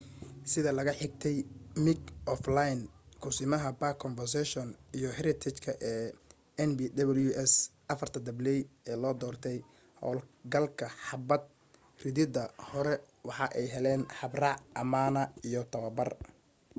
[0.51, 1.37] sida laga xigtay
[1.85, 2.01] mick
[2.33, 2.79] o'flynn
[3.23, 6.07] kusimaha park conservation iyo heritage ee
[6.67, 7.53] npws
[7.93, 8.59] afarta dabley
[8.89, 9.57] ee loo doortay
[10.01, 10.19] howl
[10.53, 11.43] galka xabad
[12.03, 12.93] ridida hore
[13.27, 16.09] waxa ay heleen habraac amaana iyo tababar